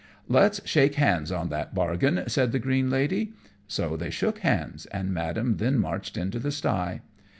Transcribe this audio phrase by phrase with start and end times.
[0.27, 3.33] "Let's shake hands on that bargain," said the green Lady;
[3.67, 7.01] so they shook hands, and madam then marched into the sty.